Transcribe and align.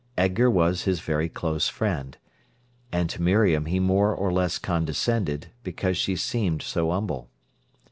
Edgar 0.17 0.49
was 0.49 0.85
his 0.85 0.99
very 0.99 1.29
close 1.29 1.69
friend. 1.69 2.17
And 2.91 3.07
to 3.11 3.21
Miriam 3.21 3.67
he 3.67 3.79
more 3.79 4.15
or 4.15 4.33
less 4.33 4.57
condescended, 4.57 5.51
because 5.61 5.95
she 5.95 6.15
seemed 6.15 6.63
so 6.63 6.89
humble. 6.89 7.29